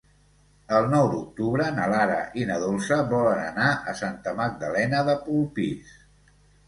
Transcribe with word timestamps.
El 0.75 0.87
nou 0.93 1.09
d'octubre 1.09 1.67
na 1.75 1.85
Lara 1.91 2.17
i 2.43 2.47
na 2.53 2.57
Dolça 2.63 2.99
volen 3.11 3.43
anar 3.51 3.67
a 3.93 3.97
Santa 4.01 4.35
Magdalena 4.41 5.07
de 5.11 5.17
Polpís. 5.29 5.93